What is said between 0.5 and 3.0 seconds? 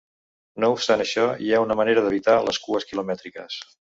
No obstant això, hi ha una manera d’evitar les cues